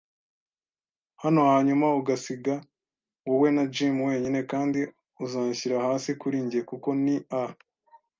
[1.21, 2.53] hano- hanyuma ugasiga
[3.27, 4.39] wowe na Jim wenyine.
[4.51, 4.79] Kandi
[5.23, 7.43] uzanshyira hasi kuri njye, kuko ni a